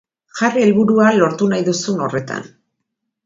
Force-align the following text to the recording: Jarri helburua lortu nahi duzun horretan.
Jarri 0.37 0.63
helburua 0.67 1.09
lortu 1.17 1.49
nahi 1.53 1.67
duzun 1.67 2.03
horretan. 2.07 2.49